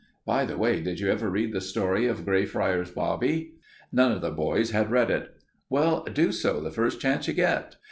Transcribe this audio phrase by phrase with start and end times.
[0.25, 3.53] By the way, did you ever read the story of Greyfriars Bobby?"
[3.91, 5.35] None of the boys had read it.
[5.69, 7.75] "Well, do so the first chance you get.